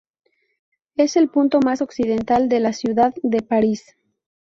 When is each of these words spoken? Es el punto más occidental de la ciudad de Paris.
Es 0.95 1.15
el 1.15 1.29
punto 1.29 1.59
más 1.59 1.79
occidental 1.79 2.49
de 2.49 2.59
la 2.59 2.73
ciudad 2.73 3.13
de 3.21 3.43
Paris. 3.43 3.97